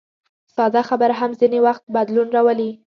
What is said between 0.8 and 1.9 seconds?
خبره هم ځینې وخت